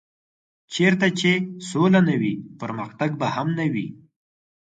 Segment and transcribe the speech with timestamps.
[0.73, 1.31] چېرته چې
[1.69, 3.87] سوله نه وي پرمختګ به هم نه وي.